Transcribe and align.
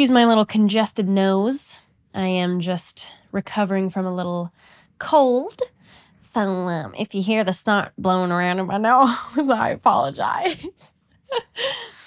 Excuse 0.00 0.14
my 0.14 0.24
little 0.24 0.46
congested 0.46 1.10
nose. 1.10 1.78
I 2.14 2.24
am 2.24 2.60
just 2.60 3.12
recovering 3.32 3.90
from 3.90 4.06
a 4.06 4.14
little 4.14 4.50
cold. 4.98 5.60
So 6.18 6.40
um, 6.40 6.94
if 6.98 7.14
you 7.14 7.22
hear 7.22 7.44
the 7.44 7.52
snot 7.52 7.92
blowing 7.98 8.32
around 8.32 8.60
in 8.60 8.66
my 8.66 8.78
nose, 9.36 9.50
I 9.50 9.72
apologize. 9.72 10.94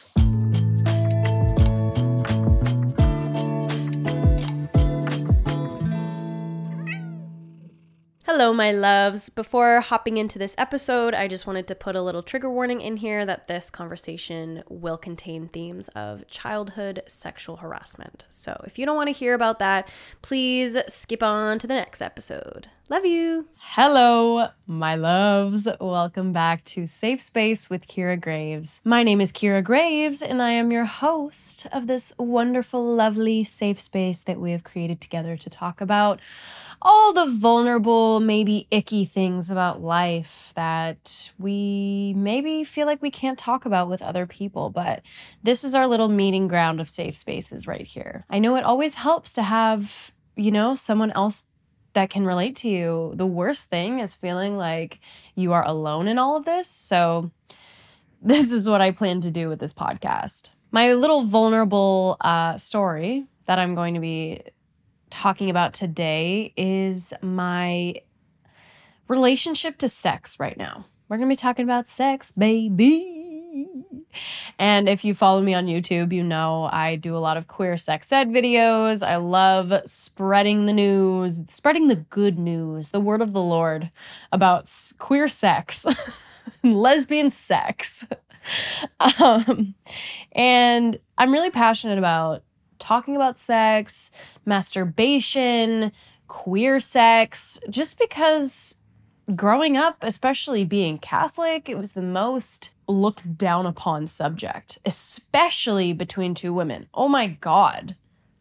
Hello, 8.36 8.52
my 8.52 8.72
loves. 8.72 9.30
Before 9.30 9.80
hopping 9.80 10.18
into 10.18 10.40
this 10.40 10.56
episode, 10.58 11.14
I 11.14 11.28
just 11.28 11.46
wanted 11.46 11.68
to 11.68 11.76
put 11.76 11.96
a 11.96 12.02
little 12.02 12.24
trigger 12.24 12.50
warning 12.50 12.82
in 12.82 12.98
here 12.98 13.28
that 13.28 13.48
this 13.48 13.70
conversation 13.70 14.64
will 14.68 14.98
contain 14.98 15.48
themes 15.48 15.88
of 15.90 16.28
childhood 16.28 17.04
sexual 17.06 17.58
harassment. 17.58 18.26
So 18.30 18.60
if 18.66 18.80
you 18.80 18.88
don't 18.88 18.96
want 18.96 19.10
to 19.10 19.14
hear 19.14 19.36
about 19.36 19.60
that, 19.60 19.88
please 20.24 20.76
skip 20.88 21.22
on 21.22 21.60
to 21.60 21.68
the 21.68 21.76
next 21.76 22.02
episode. 22.02 22.70
Love 22.90 23.06
you. 23.06 23.48
Hello, 23.60 24.50
my 24.66 24.96
loves. 24.96 25.68
Welcome 25.80 26.34
back 26.34 26.66
to 26.66 26.86
Safe 26.86 27.22
Space 27.22 27.70
with 27.70 27.88
Kira 27.88 28.20
Graves. 28.20 28.82
My 28.84 29.04
name 29.04 29.22
is 29.22 29.32
Kira 29.32 29.64
Graves, 29.64 30.22
and 30.22 30.42
I 30.42 30.52
am 30.52 30.72
your 30.72 30.86
host 30.86 31.66
of 31.72 31.88
this 31.88 32.14
wonderful, 32.18 32.84
lovely 32.84 33.44
safe 33.44 33.80
space 33.80 34.22
that 34.22 34.40
we 34.40 34.52
have 34.52 34.64
created 34.64 35.00
together 35.00 35.38
to 35.38 35.50
talk 35.50 35.82
about 35.82 36.20
all 36.82 37.14
the 37.14 37.26
vulnerable, 37.26 38.20
maybe 38.26 38.68
icky 38.72 39.06
things 39.06 39.50
about 39.50 39.82
life 39.82 40.52
that 40.56 41.32
we 41.38 42.14
maybe 42.18 42.64
feel 42.64 42.88
like 42.88 43.02
we 43.02 43.12
can't 43.12 43.38
talk 43.38 43.66
about 43.66 43.90
with 43.90 44.02
other 44.02 44.26
people. 44.26 44.70
But 44.70 45.02
this 45.44 45.64
is 45.64 45.76
our 45.76 45.88
little 45.88 46.10
meeting 46.10 46.48
ground 46.48 46.82
of 46.82 46.90
safe 46.90 47.16
spaces 47.16 47.68
right 47.68 47.86
here. 47.86 48.26
I 48.30 48.40
know 48.40 48.56
it 48.56 48.64
always 48.64 48.96
helps 48.96 49.34
to 49.34 49.44
have, 49.44 50.12
you 50.36 50.52
know, 50.52 50.76
someone 50.76 51.12
else 51.12 51.48
that 51.94 52.10
can 52.10 52.26
relate 52.26 52.56
to 52.58 52.70
you. 52.70 53.14
The 53.16 53.26
worst 53.26 53.70
thing 53.70 54.00
is 54.00 54.16
feeling 54.16 54.58
like 54.58 55.00
you 55.36 55.54
are 55.54 55.66
alone 55.66 56.08
in 56.08 56.18
all 56.18 56.36
of 56.36 56.46
this. 56.46 56.68
So, 56.68 57.32
this 58.22 58.52
is 58.52 58.70
what 58.70 58.82
I 58.82 58.92
plan 58.92 59.22
to 59.22 59.32
do 59.32 59.50
with 59.50 59.60
this 59.60 59.74
podcast. 59.74 60.50
My 60.72 60.94
little 60.94 61.24
vulnerable 61.24 62.18
uh, 62.22 62.58
story 62.58 63.26
that 63.46 63.60
I'm 63.60 63.76
going 63.76 63.94
to 63.96 64.00
be 64.00 64.42
talking 65.10 65.52
about 65.52 65.74
today 65.74 66.54
is 66.58 67.14
my 67.22 67.96
relationship 69.08 69.78
to 69.80 69.88
sex 69.88 70.40
right 70.40 70.58
now. 70.58 70.86
We're 71.08 71.18
going 71.18 71.30
to 71.30 71.34
be 71.34 71.38
talking 71.38 71.64
about 71.64 71.88
sex, 71.88 72.32
baby. 72.32 73.24
And 74.60 74.88
if 74.88 75.04
you 75.04 75.14
follow 75.14 75.42
me 75.42 75.54
on 75.54 75.66
YouTube, 75.66 76.14
you 76.14 76.24
know 76.24 76.70
I 76.72 76.96
do 76.96 77.16
a 77.16 77.20
lot 77.20 77.38
of 77.38 77.48
queer 77.48 77.78
sex 77.78 78.12
ed 78.12 78.30
videos. 78.30 79.06
I 79.06 79.16
love 79.18 79.74
spreading 79.86 80.66
the 80.66 80.74
news, 80.74 81.40
spreading 81.50 81.88
the 81.88 81.96
good 81.96 82.38
news, 82.38 82.92
the 82.92 83.00
word 83.00 83.22
of 83.22 83.34
the 83.34 83.42
Lord 83.42 83.92
about 84.32 84.72
queer 85.00 85.28
sex, 85.28 85.86
lesbian 86.64 87.30
sex. 87.30 88.06
Um, 89.00 89.74
and 90.34 91.00
I'm 91.18 91.32
really 91.32 91.50
passionate 91.50 91.98
about 91.98 92.44
talking 92.78 93.16
about 93.16 93.40
sex, 93.40 94.12
masturbation, 94.46 95.94
queer 96.28 96.82
sex, 96.82 97.58
just 97.70 97.98
because 97.98 98.76
growing 99.36 99.78
up, 99.78 99.98
especially 100.02 100.64
being 100.66 100.98
Catholic, 100.98 101.70
it 101.70 101.78
was 101.78 101.94
the 101.94 102.02
most 102.02 102.76
looked 102.88 103.38
down 103.38 103.66
upon 103.66 104.08
subject, 104.08 104.80
especially 104.86 105.94
between 105.94 106.34
two 106.34 106.54
women. 106.54 106.88
Oh 106.94 107.08
my 107.08 107.28
God. 107.28 107.96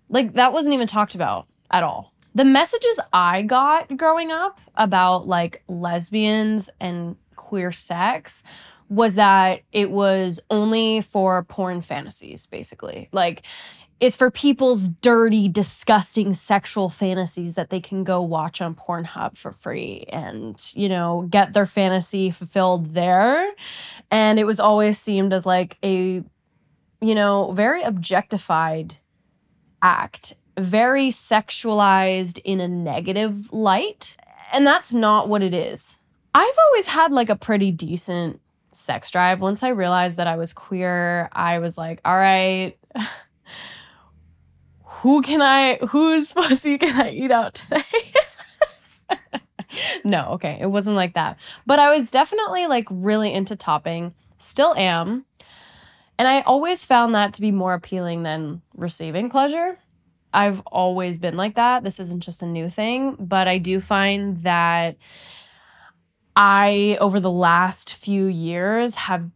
Like, 0.09 0.34
that 0.34 0.53
wasn't 0.53 0.75
even 0.75 0.87
talked 0.87 1.15
about 1.15 1.47
at 1.71 1.83
all. 1.83 2.12
The 2.34 2.45
messages 2.45 2.99
I 3.12 3.43
got 3.43 3.97
growing 3.97 4.31
up 4.31 4.61
about 4.75 5.29
like 5.29 5.62
lesbians 5.69 6.71
and 6.81 7.17
queer 7.37 7.72
sex 7.72 8.43
was 8.89 9.15
that 9.15 9.62
it 9.72 9.91
was 9.91 10.41
only 10.50 11.00
for 11.00 11.45
porn 11.45 11.81
fantasies, 11.81 12.47
basically. 12.47 13.09
Like, 13.12 13.43
it's 14.03 14.17
for 14.17 14.33
people's 14.33 14.89
dirty, 14.89 15.49
disgusting 15.49 16.35
sexual 16.35 16.89
fantasies 16.89 17.55
that 17.55 17.71
they 17.71 17.79
can 17.79 18.03
go 18.03 18.21
watch 18.21 18.61
on 18.61 18.75
Pornhub 18.75 19.37
for 19.37 19.53
free 19.53 20.07
and, 20.09 20.61
you 20.75 20.89
know, 20.89 21.29
get 21.31 21.53
their 21.53 21.67
fantasy 21.67 22.33
fulfilled 22.33 22.95
there. 22.95 23.49
And 24.11 24.41
it 24.41 24.45
was 24.45 24.59
always 24.59 24.99
seemed 24.99 25.33
as 25.33 25.47
like 25.47 25.79
a, 25.85 26.25
you 27.01 27.15
know, 27.15 27.53
very 27.53 27.85
objectified 27.85 28.97
act, 29.83 30.34
very 30.59 31.11
sexualized 31.11 32.41
in 32.45 32.59
a 32.59 32.67
negative 32.67 33.53
light. 33.53 34.17
And 34.53 34.67
that's 34.67 34.93
not 34.93 35.29
what 35.29 35.45
it 35.45 35.55
is. 35.55 35.99
I've 36.34 36.59
always 36.67 36.87
had 36.87 37.13
like 37.13 37.29
a 37.29 37.37
pretty 37.37 37.71
decent 37.71 38.41
sex 38.73 39.13
drive. 39.13 39.41
Once 39.41 39.63
I 39.63 39.69
realized 39.69 40.17
that 40.17 40.27
I 40.27 40.34
was 40.34 40.53
queer, 40.53 41.29
I 41.31 41.61
was 41.61 41.79
like, 41.79 42.01
all 42.05 42.17
right 42.17 42.77
who 45.03 45.21
can 45.21 45.43
I, 45.43 45.79
whose 45.89 46.31
pussy 46.37 46.79
can 46.79 47.01
I 47.01 47.11
eat 47.11 47.33
out 47.33 47.55
today? 47.55 47.83
no, 50.05 50.29
okay, 50.35 50.59
it 50.61 50.67
wasn't 50.67 50.95
like 50.95 51.15
that. 51.15 51.39
But 51.67 51.81
I 51.81 51.97
was 51.97 52.11
definitely 52.11 52.69
like 52.69 52.87
really 52.89 53.33
into 53.33 53.57
topping, 53.57 54.15
still 54.39 54.75
am. 54.77 55.25
And 56.19 56.29
I 56.29 56.43
always 56.43 56.85
found 56.85 57.17
that 57.17 57.35
to 57.35 57.41
be 57.41 57.51
more 57.51 57.75
appealing 57.75 58.23
than 58.23 58.63
receiving 58.77 59.29
pleasure. 59.29 59.77
I've 60.33 60.61
always 60.67 61.19
been 61.19 61.37
like 61.37 61.57
that. 61.57 61.83
This 61.83 61.99
isn't 61.99 62.21
just 62.21 62.43
a 62.43 62.47
new 62.47 62.71
thing, 62.71 63.17
but 63.19 63.49
I 63.49 63.59
do 63.59 63.81
find 63.81 64.37
that 64.45 64.97
I, 66.37 66.97
over 67.01 67.19
the 67.19 67.31
last 67.31 67.95
few 67.95 68.27
years, 68.27 68.95
have 68.95 69.29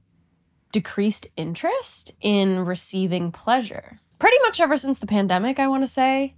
decreased 0.70 1.26
interest 1.36 2.12
in 2.20 2.60
receiving 2.60 3.32
pleasure 3.32 4.00
pretty 4.18 4.36
much 4.42 4.60
ever 4.60 4.76
since 4.76 4.98
the 4.98 5.06
pandemic, 5.06 5.58
I 5.58 5.68
want 5.68 5.82
to 5.82 5.88
say. 5.88 6.34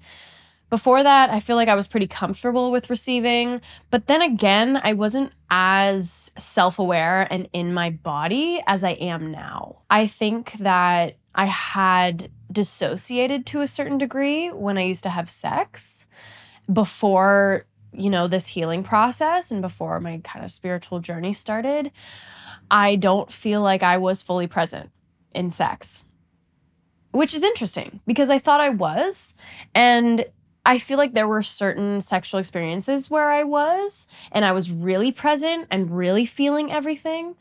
Before 0.71 1.03
that, 1.03 1.31
I 1.31 1.41
feel 1.41 1.57
like 1.57 1.69
I 1.69 1.75
was 1.75 1.87
pretty 1.87 2.07
comfortable 2.07 2.71
with 2.71 2.91
receiving, 2.91 3.63
but 3.91 4.07
then 4.07 4.21
again, 4.21 4.79
I 4.83 4.93
wasn't 4.93 5.33
as 5.49 6.31
self 6.37 6.79
aware 6.79 7.27
and 7.31 7.49
in 7.55 7.73
my 7.73 7.89
body 7.89 8.61
as 8.67 8.85
I 8.85 8.91
am 8.91 9.31
now. 9.33 9.79
I 9.89 10.07
think 10.07 10.53
that 10.59 11.17
I 11.35 11.47
had 11.47 12.31
dissociated 12.53 13.47
to 13.47 13.63
a 13.63 13.69
certain 13.69 13.97
degree 13.97 14.51
when 14.51 14.77
I 14.77 14.83
used 14.83 15.05
to 15.05 15.11
have 15.11 15.31
sex 15.31 16.07
before, 16.71 17.65
you 17.93 18.11
know, 18.11 18.29
this 18.29 18.49
healing 18.49 18.83
process 18.83 19.51
and 19.51 19.63
before 19.63 20.01
my 20.01 20.21
kind 20.23 20.45
of 20.45 20.51
spiritual 20.51 21.01
journey 21.01 21.33
started. 21.33 21.91
I 22.71 22.97
don't 22.97 23.33
feel 23.33 23.63
like 23.63 23.83
I 23.83 23.97
was 23.97 24.23
fully 24.23 24.47
present 24.47 24.91
in 25.35 25.51
sex 25.51 26.05
which 27.19 27.35
is 27.35 27.43
interesting 27.43 27.99
because 28.07 28.31
I 28.31 28.39
thought 28.39 28.61
I 28.61 28.69
was. 28.69 29.35
And 29.75 30.25
I 30.65 30.79
feel 30.79 30.99
like 30.99 31.15
there 31.15 31.27
were 31.27 31.43
certain 31.43 32.01
sexual 32.01 32.39
experiences 32.39 33.11
where 33.11 33.29
I 33.29 33.43
was 33.43 34.07
and 34.31 34.45
I 34.45 34.53
was 34.53 34.71
really 34.71 35.11
present 35.11 35.67
and 35.69 35.91
really 35.91 36.27
feeling 36.27 36.71
everything. 36.71 37.35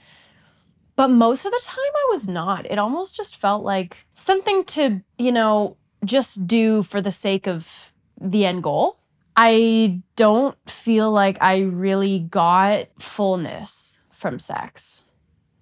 But 0.96 1.10
most 1.10 1.46
of 1.46 1.52
the 1.52 1.62
time 1.64 1.78
I 1.78 2.08
was 2.10 2.28
not. 2.28 2.66
It 2.66 2.80
almost 2.80 3.16
just 3.16 3.36
felt 3.36 3.64
like 3.64 4.08
something 4.16 4.64
to, 4.66 5.04
you 5.20 5.32
know, 5.32 5.78
just 6.04 6.48
do 6.48 6.82
for 6.82 7.00
the 7.00 7.12
sake 7.12 7.48
of 7.48 7.94
the 8.20 8.48
end 8.48 8.64
goal. 8.64 8.98
I 9.36 10.02
don't 10.16 10.58
feel 10.68 11.12
like 11.12 11.38
I 11.40 11.60
really 11.60 12.18
got 12.18 12.88
fullness 12.98 14.00
from 14.10 14.40
sex. 14.40 15.04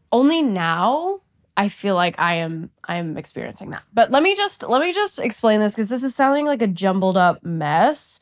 Only 0.09 0.41
now 0.41 1.19
I 1.57 1.69
feel 1.69 1.95
like 1.95 2.19
I 2.19 2.35
am 2.35 2.69
I 2.83 2.97
am 2.97 3.17
experiencing 3.17 3.69
that. 3.71 3.83
But 3.93 4.11
let 4.11 4.23
me 4.23 4.35
just 4.35 4.67
let 4.67 4.81
me 4.81 4.93
just 4.93 5.19
explain 5.19 5.59
this 5.59 5.73
because 5.73 5.89
this 5.89 6.03
is 6.03 6.16
sounding 6.16 6.45
like 6.45 6.62
a 6.62 6.68
jumbled 6.68 7.18
up 7.18 7.44
mess. 7.44 8.19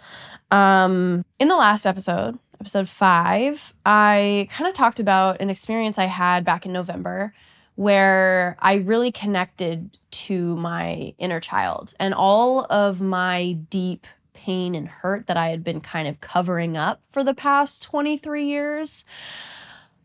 Um 0.52 1.26
in 1.40 1.48
the 1.48 1.56
last 1.56 1.86
episode, 1.86 2.38
episode 2.60 2.88
5, 2.88 3.74
I 3.86 4.48
kind 4.52 4.68
of 4.68 4.74
talked 4.74 5.00
about 5.00 5.42
an 5.42 5.50
experience 5.50 5.98
I 5.98 6.06
had 6.06 6.46
back 6.46 6.66
in 6.66 6.74
November 6.74 7.34
where 7.76 8.56
I 8.60 8.76
really 8.76 9.12
connected 9.12 9.98
to 10.12 10.56
my 10.58 11.16
inner 11.18 11.40
child 11.40 11.94
and 12.00 12.14
all 12.14 12.66
of 12.70 13.02
my 13.02 13.54
deep 13.70 14.06
pain 14.34 14.76
and 14.76 14.88
hurt 14.88 15.26
that 15.28 15.38
I 15.38 15.50
had 15.50 15.64
been 15.64 15.82
kind 15.82 16.08
of 16.08 16.22
covering 16.22 16.78
up 16.78 17.02
for 17.10 17.24
the 17.24 17.34
past 17.34 17.82
23 17.82 18.46
years 18.46 19.06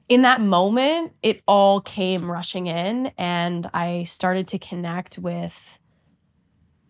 in 0.08 0.22
that 0.22 0.40
moment, 0.40 1.12
it 1.22 1.42
all 1.46 1.80
came 1.80 2.30
rushing 2.30 2.66
in, 2.66 3.12
and 3.18 3.68
I 3.74 4.04
started 4.04 4.48
to 4.48 4.58
connect 4.58 5.18
with 5.18 5.78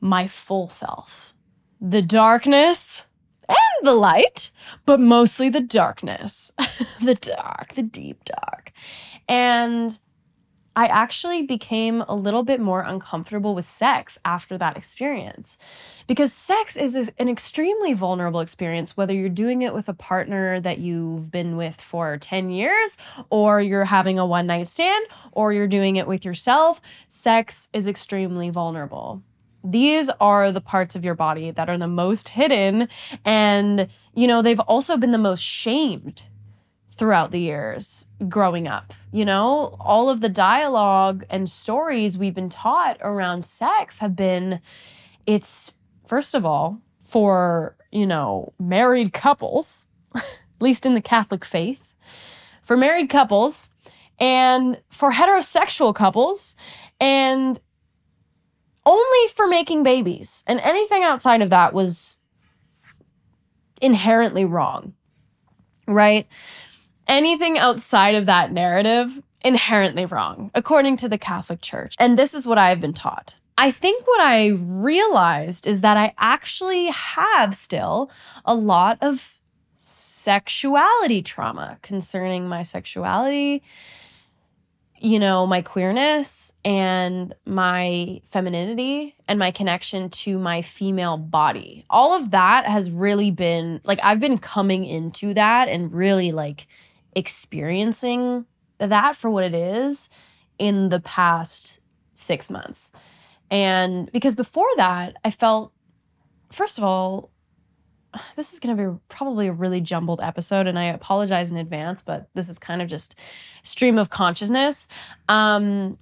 my 0.00 0.28
full 0.28 0.68
self 0.68 1.34
the 1.80 2.02
darkness 2.02 3.06
and 3.48 3.86
the 3.86 3.94
light, 3.94 4.50
but 4.84 4.98
mostly 4.98 5.48
the 5.48 5.60
darkness, 5.60 6.52
the 7.02 7.14
dark, 7.14 7.74
the 7.74 7.82
deep 7.82 8.24
dark. 8.24 8.72
And 9.28 9.96
I 10.78 10.86
actually 10.86 11.42
became 11.42 12.02
a 12.02 12.14
little 12.14 12.44
bit 12.44 12.60
more 12.60 12.82
uncomfortable 12.82 13.52
with 13.52 13.64
sex 13.64 14.16
after 14.24 14.56
that 14.58 14.76
experience. 14.76 15.58
Because 16.06 16.32
sex 16.32 16.76
is 16.76 17.10
an 17.18 17.28
extremely 17.28 17.94
vulnerable 17.94 18.38
experience, 18.38 18.96
whether 18.96 19.12
you're 19.12 19.28
doing 19.28 19.62
it 19.62 19.74
with 19.74 19.88
a 19.88 19.92
partner 19.92 20.60
that 20.60 20.78
you've 20.78 21.32
been 21.32 21.56
with 21.56 21.80
for 21.80 22.16
10 22.16 22.50
years, 22.50 22.96
or 23.28 23.60
you're 23.60 23.86
having 23.86 24.20
a 24.20 24.24
one 24.24 24.46
night 24.46 24.68
stand, 24.68 25.04
or 25.32 25.52
you're 25.52 25.66
doing 25.66 25.96
it 25.96 26.06
with 26.06 26.24
yourself. 26.24 26.80
Sex 27.08 27.66
is 27.72 27.88
extremely 27.88 28.48
vulnerable 28.48 29.20
these 29.64 30.08
are 30.20 30.52
the 30.52 30.60
parts 30.60 30.94
of 30.94 31.04
your 31.04 31.16
body 31.16 31.50
that 31.50 31.68
are 31.68 31.76
the 31.76 31.88
most 31.88 32.28
hidden 32.28 32.88
and 33.24 33.88
you 34.14 34.24
know 34.24 34.40
they've 34.40 34.60
also 34.60 34.96
been 34.96 35.10
the 35.10 35.18
most 35.18 35.42
shamed 35.42 36.22
throughout 36.98 37.30
the 37.30 37.40
years 37.40 38.06
growing 38.28 38.66
up. 38.66 38.92
You 39.12 39.24
know, 39.24 39.76
all 39.80 40.10
of 40.10 40.20
the 40.20 40.28
dialogue 40.28 41.24
and 41.30 41.48
stories 41.48 42.18
we've 42.18 42.34
been 42.34 42.50
taught 42.50 42.98
around 43.00 43.44
sex 43.44 43.98
have 43.98 44.14
been 44.14 44.60
it's, 45.24 45.72
first 46.06 46.34
of 46.34 46.44
all, 46.44 46.80
for, 47.00 47.76
you 47.92 48.06
know, 48.06 48.52
married 48.58 49.12
couples, 49.12 49.84
at 50.14 50.24
least 50.60 50.84
in 50.84 50.94
the 50.94 51.00
Catholic 51.00 51.44
faith, 51.44 51.94
for 52.62 52.76
married 52.76 53.08
couples 53.08 53.70
and 54.18 54.80
for 54.90 55.12
heterosexual 55.12 55.94
couples 55.94 56.56
and 57.00 57.60
only 58.84 59.32
for 59.34 59.46
making 59.46 59.82
babies. 59.84 60.42
And 60.46 60.58
anything 60.60 61.04
outside 61.04 61.42
of 61.42 61.50
that 61.50 61.72
was 61.72 62.18
inherently 63.80 64.44
wrong. 64.44 64.94
Right? 65.86 66.26
Anything 67.08 67.58
outside 67.58 68.14
of 68.14 68.26
that 68.26 68.52
narrative 68.52 69.22
inherently 69.40 70.06
wrong, 70.06 70.50
according 70.54 70.96
to 70.98 71.08
the 71.08 71.18
Catholic 71.18 71.60
Church. 71.60 71.94
And 71.98 72.18
this 72.18 72.34
is 72.34 72.46
what 72.46 72.58
I 72.58 72.68
have 72.68 72.80
been 72.80 72.92
taught. 72.92 73.38
I 73.56 73.72
think 73.72 74.06
what 74.06 74.20
I 74.20 74.48
realized 74.48 75.66
is 75.66 75.80
that 75.80 75.96
I 75.96 76.14
actually 76.18 76.86
have 76.86 77.56
still 77.56 78.10
a 78.44 78.54
lot 78.54 78.98
of 79.00 79.40
sexuality 79.76 81.22
trauma 81.22 81.78
concerning 81.82 82.48
my 82.48 82.62
sexuality, 82.62 83.62
you 85.00 85.18
know, 85.18 85.46
my 85.46 85.62
queerness 85.62 86.52
and 86.64 87.34
my 87.46 88.20
femininity 88.26 89.16
and 89.26 89.38
my 89.38 89.50
connection 89.50 90.10
to 90.10 90.38
my 90.38 90.62
female 90.62 91.16
body. 91.16 91.84
All 91.88 92.14
of 92.14 92.32
that 92.32 92.66
has 92.66 92.90
really 92.90 93.30
been 93.30 93.80
like, 93.84 93.98
I've 94.02 94.20
been 94.20 94.38
coming 94.38 94.84
into 94.84 95.34
that 95.34 95.68
and 95.68 95.92
really 95.92 96.30
like 96.30 96.66
experiencing 97.18 98.46
that 98.78 99.16
for 99.16 99.28
what 99.28 99.44
it 99.44 99.54
is 99.54 100.08
in 100.58 100.88
the 100.88 101.00
past 101.00 101.80
six 102.14 102.48
months. 102.48 102.92
And 103.50 104.10
because 104.12 104.34
before 104.34 104.68
that, 104.76 105.16
I 105.24 105.30
felt, 105.30 105.72
first 106.52 106.78
of 106.78 106.84
all, 106.84 107.30
this 108.36 108.52
is 108.52 108.60
going 108.60 108.76
to 108.76 108.90
be 108.90 108.98
probably 109.08 109.48
a 109.48 109.52
really 109.52 109.80
jumbled 109.80 110.20
episode, 110.22 110.66
and 110.66 110.78
I 110.78 110.84
apologize 110.84 111.50
in 111.50 111.56
advance, 111.56 112.02
but 112.02 112.28
this 112.34 112.48
is 112.48 112.58
kind 112.58 112.80
of 112.80 112.88
just 112.88 113.16
stream 113.62 113.98
of 113.98 114.10
consciousness. 114.10 114.86
Um, 115.28 115.98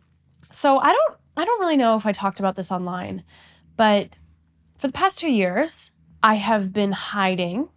so 0.53 0.79
I 0.79 0.93
don't, 0.93 1.17
I 1.37 1.45
don't 1.45 1.61
really 1.61 1.77
know 1.77 1.97
if 1.97 2.07
I 2.07 2.13
talked 2.13 2.39
about 2.39 2.57
this 2.57 2.71
online, 2.71 3.25
but 3.77 4.17
for 4.79 4.87
the 4.87 4.93
past 4.93 5.19
two 5.19 5.33
years, 5.33 5.91
I 6.23 6.35
have 6.35 6.73
been 6.73 6.93
hiding 6.93 7.69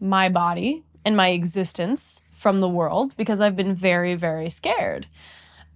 my 0.00 0.28
body 0.28 0.84
and 1.04 1.16
my 1.16 1.28
existence 1.28 2.20
from 2.40 2.60
the 2.60 2.68
world 2.68 3.14
because 3.18 3.38
I've 3.38 3.54
been 3.54 3.74
very, 3.74 4.14
very 4.14 4.48
scared 4.48 5.06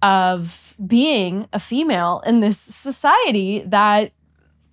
of 0.01 0.73
being 0.85 1.47
a 1.53 1.59
female 1.59 2.23
in 2.25 2.39
this 2.39 2.57
society 2.57 3.59
that 3.67 4.11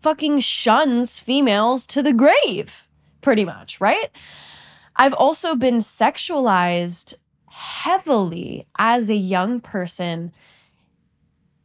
fucking 0.00 0.40
shuns 0.40 1.20
females 1.20 1.86
to 1.88 2.02
the 2.02 2.14
grave, 2.14 2.88
pretty 3.20 3.44
much, 3.44 3.78
right? 3.78 4.10
I've 4.96 5.12
also 5.12 5.54
been 5.54 5.78
sexualized 5.78 7.12
heavily 7.50 8.66
as 8.78 9.10
a 9.10 9.14
young 9.14 9.60
person, 9.60 10.32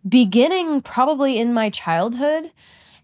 beginning 0.07 0.81
probably 0.81 1.39
in 1.39 1.53
my 1.53 1.69
childhood 1.69 2.51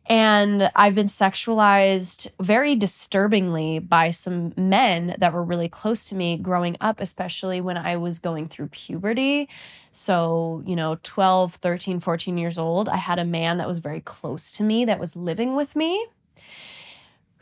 and 0.06 0.70
I've 0.76 0.96
been 0.96 1.08
sexualized 1.08 2.28
very 2.42 2.76
disturbingly 2.76 3.80
by 3.80 4.12
some 4.12 4.54
men 4.58 5.16
that 5.18 5.34
were 5.34 5.44
really 5.44 5.70
close 5.70 6.04
to 6.06 6.16
me 6.16 6.38
growing 6.38 6.76
up, 6.82 7.00
especially 7.00 7.62
when 7.62 7.78
I 7.78 7.96
was 7.96 8.20
going 8.20 8.50
through 8.50 8.68
puberty. 8.68 9.48
So, 9.92 10.62
you 10.66 10.76
know, 10.76 10.98
12, 11.04 11.56
13, 11.56 12.00
14 12.00 12.38
years 12.38 12.58
old, 12.58 12.90
I 12.90 12.98
had 12.98 13.20
a 13.20 13.26
man 13.26 13.58
that 13.60 13.68
was 13.68 13.80
very 13.80 14.02
close 14.02 14.52
to 14.54 14.64
me 14.64 14.86
that 14.86 15.00
was 15.00 15.16
living 15.16 15.56
with 15.56 15.76
me 15.76 16.06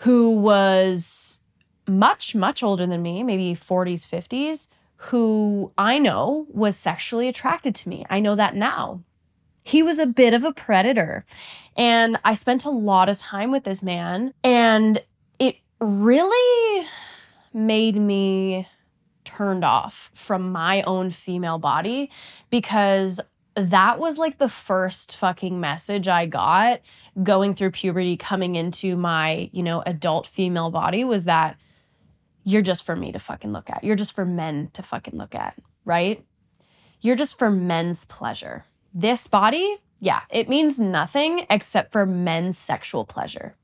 who 0.01 0.31
was 0.31 1.41
much, 1.87 2.33
much 2.33 2.63
older 2.63 2.85
than 2.87 3.01
me, 3.01 3.23
maybe 3.23 3.55
40s, 3.55 4.07
50s, 4.07 4.67
who 4.95 5.71
I 5.77 5.99
know 5.99 6.47
was 6.49 6.75
sexually 6.75 7.27
attracted 7.27 7.75
to 7.75 7.89
me. 7.89 8.05
I 8.09 8.19
know 8.19 8.35
that 8.35 8.55
now 8.55 9.01
he 9.63 9.83
was 9.83 9.99
a 9.99 10.05
bit 10.05 10.33
of 10.33 10.43
a 10.43 10.53
predator. 10.53 11.25
And 11.77 12.17
I 12.23 12.33
spent 12.33 12.65
a 12.65 12.69
lot 12.69 13.09
of 13.09 13.17
time 13.17 13.51
with 13.51 13.63
this 13.63 13.81
man, 13.81 14.33
and 14.43 15.01
it 15.39 15.57
really 15.79 16.87
made 17.53 17.95
me 17.95 18.67
turned 19.23 19.63
off 19.63 20.11
from 20.13 20.51
my 20.51 20.81
own 20.83 21.11
female 21.11 21.57
body 21.57 22.09
because 22.49 23.21
that 23.55 23.99
was 23.99 24.17
like 24.17 24.37
the 24.37 24.49
first 24.49 25.15
fucking 25.17 25.59
message 25.59 26.07
I 26.07 26.25
got 26.25 26.81
going 27.21 27.53
through 27.53 27.71
puberty, 27.71 28.15
coming 28.17 28.55
into 28.55 28.95
my, 28.95 29.49
you 29.51 29.63
know, 29.63 29.81
adult 29.85 30.25
female 30.25 30.71
body 30.71 31.03
was 31.03 31.25
that 31.25 31.57
you're 32.43 32.61
just 32.61 32.85
for 32.85 32.95
me 32.95 33.11
to 33.11 33.19
fucking 33.19 33.51
look 33.51 33.69
at. 33.69 33.83
You're 33.83 33.95
just 33.95 34.13
for 34.13 34.25
men 34.25 34.69
to 34.73 34.81
fucking 34.81 35.17
look 35.17 35.35
at, 35.35 35.55
right? 35.85 36.25
You're 37.01 37.15
just 37.15 37.37
for 37.37 37.51
men's 37.51 38.05
pleasure 38.05 38.65
this 38.93 39.27
body, 39.27 39.77
yeah, 39.99 40.21
it 40.29 40.49
means 40.49 40.79
nothing 40.79 41.45
except 41.49 41.91
for 41.91 42.05
men's 42.05 42.57
sexual 42.57 43.05
pleasure. 43.05 43.55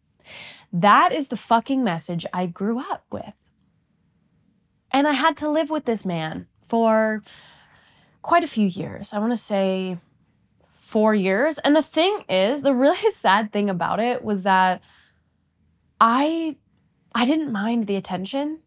That 0.72 1.12
is 1.12 1.28
the 1.28 1.38
fucking 1.38 1.84
message 1.84 2.26
I 2.34 2.46
grew 2.46 2.80
up 2.80 3.06
with. 3.12 3.34
And 4.92 5.08
I 5.08 5.14
had 5.14 5.38
to 5.38 5.50
live 5.50 5.70
with 5.70 5.86
this 5.86 6.06
man 6.06 6.48
for 6.62 7.24
quite 8.22 8.44
a 8.44 8.48
few 8.48 8.68
years. 8.68 9.14
I 9.14 9.20
want 9.20 9.32
to 9.32 9.38
say 9.38 9.98
four 10.76 11.14
years. 11.14 11.58
And 11.60 11.76
the 11.76 11.82
thing 11.82 12.24
is, 12.30 12.62
the 12.62 12.74
really 12.74 13.12
sad 13.12 13.52
thing 13.52 13.70
about 13.70 14.00
it 14.00 14.24
was 14.24 14.44
that 14.44 14.82
I 16.00 16.58
I 17.16 17.26
didn't 17.26 17.52
mind 17.52 17.88
the 17.88 17.96
attention 17.96 18.60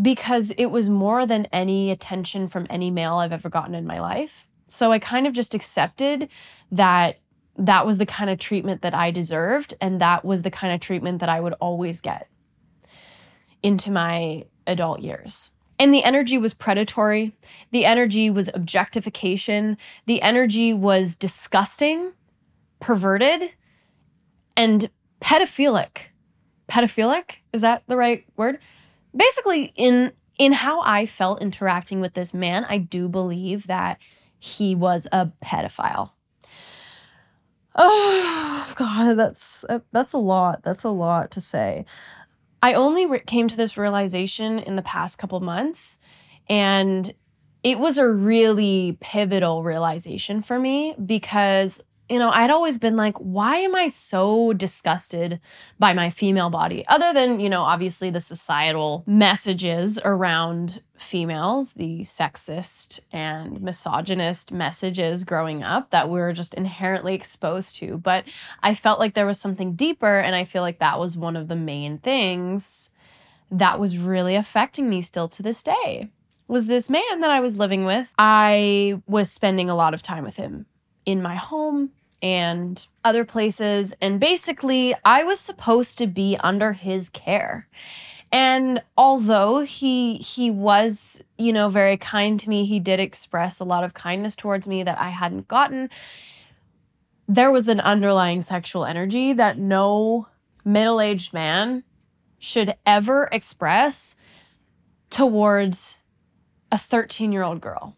because 0.00 0.50
it 0.56 0.66
was 0.66 0.88
more 0.88 1.26
than 1.26 1.46
any 1.52 1.90
attention 1.90 2.48
from 2.48 2.66
any 2.70 2.90
male 2.90 3.16
I've 3.16 3.32
ever 3.32 3.50
gotten 3.50 3.74
in 3.74 3.86
my 3.86 4.00
life. 4.00 4.46
So 4.72 4.92
I 4.92 4.98
kind 4.98 5.26
of 5.26 5.32
just 5.32 5.54
accepted 5.54 6.28
that 6.70 7.18
that 7.56 7.86
was 7.86 7.98
the 7.98 8.06
kind 8.06 8.30
of 8.30 8.38
treatment 8.38 8.82
that 8.82 8.94
I 8.94 9.10
deserved 9.10 9.74
and 9.80 10.00
that 10.00 10.24
was 10.24 10.42
the 10.42 10.50
kind 10.50 10.72
of 10.72 10.80
treatment 10.80 11.20
that 11.20 11.28
I 11.28 11.40
would 11.40 11.52
always 11.54 12.00
get 12.00 12.28
into 13.62 13.90
my 13.90 14.44
adult 14.66 15.00
years. 15.00 15.50
And 15.78 15.92
the 15.92 16.04
energy 16.04 16.38
was 16.38 16.54
predatory. 16.54 17.32
The 17.70 17.84
energy 17.84 18.30
was 18.30 18.48
objectification. 18.54 19.76
The 20.06 20.22
energy 20.22 20.72
was 20.72 21.16
disgusting, 21.16 22.12
perverted, 22.80 23.50
and 24.56 24.90
pedophilic. 25.20 26.06
Pedophilic? 26.68 27.36
Is 27.52 27.62
that 27.62 27.82
the 27.86 27.96
right 27.96 28.24
word? 28.36 28.58
Basically, 29.14 29.72
in 29.76 30.12
in 30.38 30.52
how 30.52 30.80
I 30.82 31.04
felt 31.04 31.42
interacting 31.42 32.00
with 32.00 32.14
this 32.14 32.32
man, 32.32 32.64
I 32.68 32.78
do 32.78 33.08
believe 33.08 33.66
that 33.66 33.98
he 34.44 34.74
was 34.74 35.06
a 35.12 35.30
pedophile. 35.40 36.10
Oh 37.76 38.72
god, 38.74 39.14
that's 39.14 39.64
that's 39.92 40.12
a 40.12 40.18
lot. 40.18 40.64
That's 40.64 40.82
a 40.82 40.88
lot 40.88 41.30
to 41.30 41.40
say. 41.40 41.86
I 42.60 42.74
only 42.74 43.06
re- 43.06 43.20
came 43.20 43.46
to 43.46 43.56
this 43.56 43.76
realization 43.76 44.58
in 44.58 44.74
the 44.74 44.82
past 44.82 45.16
couple 45.16 45.38
months 45.38 45.98
and 46.48 47.14
it 47.62 47.78
was 47.78 47.98
a 47.98 48.08
really 48.08 48.98
pivotal 49.00 49.62
realization 49.62 50.42
for 50.42 50.58
me 50.58 50.96
because 51.06 51.80
you 52.12 52.18
know, 52.18 52.28
I'd 52.28 52.50
always 52.50 52.76
been 52.76 52.94
like, 52.94 53.16
why 53.16 53.56
am 53.56 53.74
I 53.74 53.88
so 53.88 54.52
disgusted 54.52 55.40
by 55.78 55.94
my 55.94 56.10
female 56.10 56.50
body? 56.50 56.86
Other 56.86 57.14
than, 57.14 57.40
you 57.40 57.48
know, 57.48 57.62
obviously 57.62 58.10
the 58.10 58.20
societal 58.20 59.02
messages 59.06 59.98
around 60.04 60.82
females, 60.94 61.72
the 61.72 62.02
sexist 62.02 63.00
and 63.12 63.62
misogynist 63.62 64.52
messages 64.52 65.24
growing 65.24 65.62
up 65.62 65.88
that 65.88 66.10
we 66.10 66.20
were 66.20 66.34
just 66.34 66.52
inherently 66.52 67.14
exposed 67.14 67.76
to. 67.76 67.96
But 67.96 68.26
I 68.62 68.74
felt 68.74 68.98
like 68.98 69.14
there 69.14 69.24
was 69.24 69.40
something 69.40 69.72
deeper, 69.72 70.18
and 70.18 70.36
I 70.36 70.44
feel 70.44 70.60
like 70.60 70.80
that 70.80 71.00
was 71.00 71.16
one 71.16 71.34
of 71.34 71.48
the 71.48 71.56
main 71.56 71.96
things 71.96 72.90
that 73.50 73.80
was 73.80 73.96
really 73.96 74.34
affecting 74.34 74.90
me 74.90 75.00
still 75.00 75.28
to 75.28 75.42
this 75.42 75.62
day. 75.62 76.10
was 76.46 76.66
this 76.66 76.90
man 76.90 77.20
that 77.20 77.30
I 77.30 77.40
was 77.40 77.58
living 77.58 77.86
with. 77.86 78.12
I 78.18 79.00
was 79.06 79.30
spending 79.30 79.70
a 79.70 79.74
lot 79.74 79.94
of 79.94 80.02
time 80.02 80.24
with 80.24 80.36
him 80.36 80.66
in 81.06 81.22
my 81.22 81.36
home 81.36 81.90
and 82.22 82.86
other 83.04 83.24
places. 83.24 83.92
And 84.00 84.20
basically, 84.20 84.94
I 85.04 85.24
was 85.24 85.40
supposed 85.40 85.98
to 85.98 86.06
be 86.06 86.36
under 86.40 86.72
his 86.72 87.08
care. 87.08 87.68
And 88.30 88.82
although 88.96 89.60
he 89.60 90.14
he 90.14 90.50
was, 90.50 91.22
you 91.36 91.52
know, 91.52 91.68
very 91.68 91.98
kind 91.98 92.40
to 92.40 92.48
me, 92.48 92.64
he 92.64 92.80
did 92.80 92.98
express 93.00 93.60
a 93.60 93.64
lot 93.64 93.84
of 93.84 93.92
kindness 93.92 94.36
towards 94.36 94.66
me 94.66 94.82
that 94.84 94.98
I 94.98 95.10
hadn't 95.10 95.48
gotten. 95.48 95.90
There 97.28 97.50
was 97.50 97.68
an 97.68 97.80
underlying 97.80 98.40
sexual 98.40 98.86
energy 98.86 99.34
that 99.34 99.58
no 99.58 100.28
middle-aged 100.64 101.34
man 101.34 101.84
should 102.38 102.74
ever 102.86 103.28
express 103.32 104.16
towards 105.10 105.98
a 106.70 106.76
13-year-old 106.76 107.60
girl. 107.60 107.96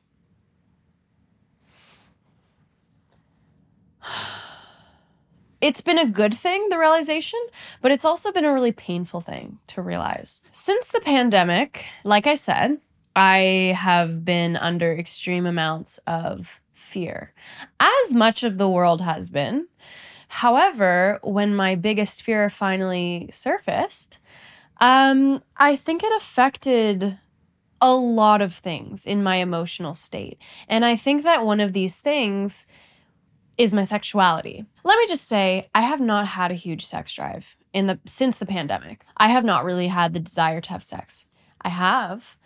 It's 5.64 5.80
been 5.80 5.98
a 5.98 6.06
good 6.06 6.34
thing, 6.34 6.68
the 6.68 6.76
realization, 6.78 7.40
but 7.80 7.90
it's 7.90 8.04
also 8.04 8.30
been 8.30 8.44
a 8.44 8.52
really 8.52 8.70
painful 8.70 9.22
thing 9.22 9.58
to 9.68 9.80
realize. 9.80 10.42
Since 10.52 10.88
the 10.88 11.00
pandemic, 11.00 11.86
like 12.04 12.26
I 12.26 12.34
said, 12.34 12.80
I 13.16 13.74
have 13.74 14.26
been 14.26 14.58
under 14.58 14.92
extreme 14.92 15.46
amounts 15.46 15.98
of 16.06 16.60
fear, 16.74 17.32
as 17.80 18.12
much 18.12 18.44
of 18.44 18.58
the 18.58 18.68
world 18.68 19.00
has 19.00 19.30
been. 19.30 19.66
However, 20.28 21.18
when 21.22 21.56
my 21.56 21.76
biggest 21.76 22.22
fear 22.22 22.50
finally 22.50 23.30
surfaced, 23.32 24.18
um, 24.82 25.42
I 25.56 25.76
think 25.76 26.04
it 26.04 26.14
affected 26.14 27.18
a 27.80 27.94
lot 27.94 28.42
of 28.42 28.52
things 28.52 29.06
in 29.06 29.22
my 29.22 29.36
emotional 29.36 29.94
state. 29.94 30.36
And 30.68 30.84
I 30.84 30.96
think 30.96 31.22
that 31.22 31.46
one 31.46 31.60
of 31.60 31.72
these 31.72 32.00
things 32.00 32.66
is 33.56 33.72
my 33.72 33.84
sexuality. 33.84 34.64
Let 34.82 34.98
me 34.98 35.06
just 35.06 35.26
say, 35.26 35.68
I 35.74 35.82
have 35.82 36.00
not 36.00 36.26
had 36.26 36.50
a 36.50 36.54
huge 36.54 36.84
sex 36.84 37.12
drive 37.12 37.56
in 37.72 37.86
the 37.86 37.98
since 38.06 38.38
the 38.38 38.46
pandemic. 38.46 39.04
I 39.16 39.28
have 39.28 39.44
not 39.44 39.64
really 39.64 39.88
had 39.88 40.12
the 40.12 40.20
desire 40.20 40.60
to 40.60 40.70
have 40.70 40.82
sex. 40.82 41.26
I 41.60 41.68
have, 41.68 42.36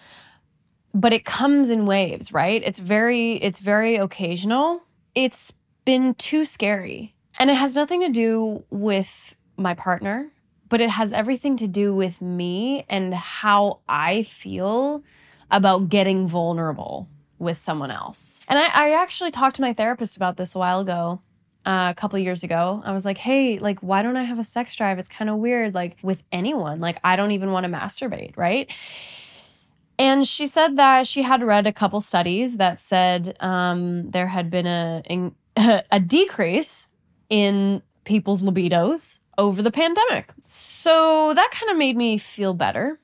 but 0.94 1.12
it 1.12 1.24
comes 1.24 1.70
in 1.70 1.86
waves, 1.86 2.32
right? 2.32 2.62
It's 2.64 2.78
very 2.78 3.32
it's 3.34 3.60
very 3.60 3.96
occasional. 3.96 4.82
It's 5.14 5.52
been 5.84 6.14
too 6.14 6.44
scary. 6.44 7.14
And 7.38 7.50
it 7.50 7.56
has 7.56 7.74
nothing 7.74 8.00
to 8.00 8.10
do 8.10 8.64
with 8.70 9.36
my 9.56 9.74
partner, 9.74 10.30
but 10.68 10.80
it 10.80 10.90
has 10.90 11.12
everything 11.12 11.56
to 11.58 11.68
do 11.68 11.94
with 11.94 12.20
me 12.20 12.84
and 12.88 13.14
how 13.14 13.80
I 13.88 14.24
feel 14.24 15.02
about 15.50 15.88
getting 15.88 16.26
vulnerable 16.26 17.08
with 17.38 17.56
someone 17.56 17.90
else. 17.90 18.42
And 18.48 18.58
I, 18.58 18.66
I 18.66 18.90
actually 18.92 19.30
talked 19.30 19.56
to 19.56 19.62
my 19.62 19.72
therapist 19.72 20.16
about 20.16 20.36
this 20.36 20.54
a 20.54 20.58
while 20.58 20.80
ago. 20.80 21.20
Uh, 21.66 21.90
a 21.90 21.94
couple 21.94 22.18
years 22.18 22.42
ago, 22.42 22.80
I 22.84 22.92
was 22.92 23.04
like, 23.04 23.18
hey, 23.18 23.58
like, 23.58 23.80
why 23.80 24.00
don't 24.00 24.16
I 24.16 24.22
have 24.22 24.38
a 24.38 24.44
sex 24.44 24.74
drive? 24.74 24.98
It's 24.98 25.08
kind 25.08 25.28
of 25.28 25.36
weird, 25.36 25.74
like, 25.74 25.98
with 26.02 26.22
anyone. 26.32 26.80
Like, 26.80 26.98
I 27.04 27.14
don't 27.14 27.32
even 27.32 27.50
want 27.52 27.64
to 27.64 27.70
masturbate, 27.70 28.34
right? 28.38 28.70
And 29.98 30.26
she 30.26 30.46
said 30.46 30.76
that 30.76 31.06
she 31.06 31.22
had 31.22 31.42
read 31.42 31.66
a 31.66 31.72
couple 31.72 32.00
studies 32.00 32.56
that 32.56 32.78
said 32.78 33.36
um, 33.40 34.10
there 34.12 34.28
had 34.28 34.48
been 34.48 34.66
a, 34.66 35.02
a 35.90 36.00
decrease 36.00 36.88
in 37.28 37.82
people's 38.04 38.42
libidos 38.42 39.18
over 39.36 39.60
the 39.60 39.70
pandemic. 39.70 40.32
So 40.46 41.32
that 41.34 41.50
kind 41.50 41.70
of 41.70 41.76
made 41.76 41.96
me 41.96 42.16
feel 42.16 42.54
better 42.54 42.98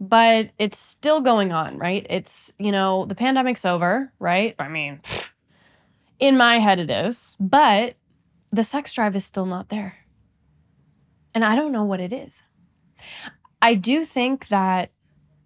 but 0.00 0.50
it's 0.58 0.78
still 0.78 1.20
going 1.20 1.52
on, 1.52 1.78
right? 1.78 2.06
It's, 2.10 2.52
you 2.58 2.72
know, 2.72 3.06
the 3.06 3.14
pandemic's 3.14 3.64
over, 3.64 4.12
right? 4.18 4.54
I 4.58 4.68
mean, 4.68 5.00
in 6.18 6.36
my 6.36 6.58
head 6.58 6.78
it 6.78 6.90
is, 6.90 7.36
but 7.40 7.94
the 8.52 8.64
sex 8.64 8.92
drive 8.92 9.16
is 9.16 9.24
still 9.24 9.46
not 9.46 9.68
there. 9.68 9.98
And 11.34 11.44
I 11.44 11.56
don't 11.56 11.72
know 11.72 11.84
what 11.84 12.00
it 12.00 12.12
is. 12.12 12.42
I 13.60 13.74
do 13.74 14.04
think 14.04 14.48
that 14.48 14.90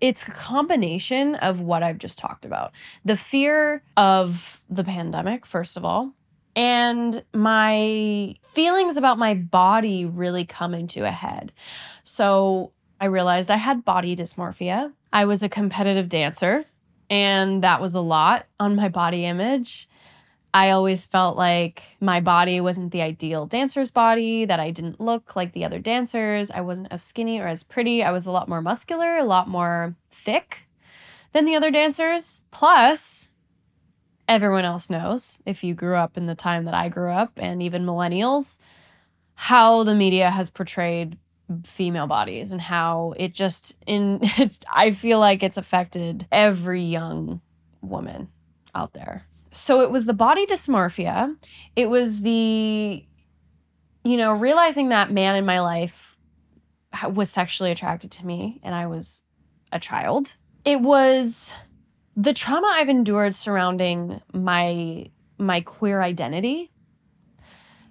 it's 0.00 0.28
a 0.28 0.30
combination 0.30 1.34
of 1.36 1.60
what 1.60 1.82
I've 1.82 1.98
just 1.98 2.18
talked 2.18 2.44
about 2.44 2.72
the 3.04 3.16
fear 3.16 3.82
of 3.96 4.60
the 4.68 4.84
pandemic, 4.84 5.46
first 5.46 5.76
of 5.76 5.84
all, 5.84 6.12
and 6.54 7.24
my 7.32 8.34
feelings 8.42 8.96
about 8.96 9.18
my 9.18 9.34
body 9.34 10.04
really 10.04 10.44
coming 10.44 10.86
to 10.88 11.00
a 11.02 11.10
head. 11.10 11.52
So 12.04 12.72
I 13.00 13.06
realized 13.06 13.50
I 13.50 13.56
had 13.56 13.84
body 13.84 14.16
dysmorphia. 14.16 14.92
I 15.12 15.24
was 15.24 15.42
a 15.42 15.48
competitive 15.48 16.08
dancer, 16.08 16.64
and 17.08 17.62
that 17.62 17.80
was 17.80 17.94
a 17.94 18.00
lot 18.00 18.46
on 18.58 18.76
my 18.76 18.88
body 18.88 19.24
image. 19.24 19.88
I 20.52 20.70
always 20.70 21.06
felt 21.06 21.36
like 21.36 21.82
my 22.00 22.20
body 22.20 22.60
wasn't 22.60 22.90
the 22.90 23.02
ideal 23.02 23.46
dancer's 23.46 23.90
body, 23.90 24.44
that 24.46 24.58
I 24.58 24.70
didn't 24.70 25.00
look 25.00 25.36
like 25.36 25.52
the 25.52 25.64
other 25.64 25.78
dancers. 25.78 26.50
I 26.50 26.62
wasn't 26.62 26.88
as 26.90 27.02
skinny 27.02 27.38
or 27.38 27.46
as 27.46 27.62
pretty. 27.62 28.02
I 28.02 28.10
was 28.10 28.26
a 28.26 28.30
lot 28.30 28.48
more 28.48 28.62
muscular, 28.62 29.16
a 29.16 29.24
lot 29.24 29.48
more 29.48 29.94
thick 30.10 30.66
than 31.32 31.44
the 31.44 31.54
other 31.54 31.70
dancers. 31.70 32.44
Plus, 32.50 33.30
everyone 34.26 34.64
else 34.64 34.90
knows, 34.90 35.38
if 35.46 35.62
you 35.62 35.74
grew 35.74 35.96
up 35.96 36.16
in 36.16 36.26
the 36.26 36.34
time 36.34 36.64
that 36.64 36.74
I 36.74 36.88
grew 36.88 37.10
up, 37.10 37.32
and 37.36 37.62
even 37.62 37.86
millennials, 37.86 38.58
how 39.34 39.84
the 39.84 39.94
media 39.94 40.30
has 40.30 40.50
portrayed 40.50 41.18
female 41.64 42.06
bodies 42.06 42.52
and 42.52 42.60
how 42.60 43.14
it 43.16 43.34
just 43.34 43.76
in 43.86 44.20
I 44.72 44.92
feel 44.92 45.18
like 45.18 45.42
it's 45.42 45.56
affected 45.56 46.26
every 46.30 46.82
young 46.82 47.40
woman 47.80 48.28
out 48.74 48.92
there. 48.92 49.26
So 49.50 49.80
it 49.80 49.90
was 49.90 50.04
the 50.04 50.12
body 50.12 50.46
dysmorphia. 50.46 51.36
It 51.74 51.88
was 51.88 52.20
the 52.20 53.04
you 54.04 54.16
know, 54.16 54.32
realizing 54.32 54.88
that 54.88 55.12
man 55.12 55.36
in 55.36 55.44
my 55.44 55.60
life 55.60 56.16
was 57.12 57.28
sexually 57.28 57.70
attracted 57.70 58.10
to 58.10 58.26
me 58.26 58.60
and 58.62 58.74
I 58.74 58.86
was 58.86 59.22
a 59.72 59.78
child. 59.78 60.36
It 60.64 60.80
was 60.80 61.52
the 62.16 62.32
trauma 62.32 62.68
I've 62.74 62.88
endured 62.88 63.34
surrounding 63.34 64.20
my 64.32 65.10
my 65.38 65.60
queer 65.60 66.02
identity. 66.02 66.72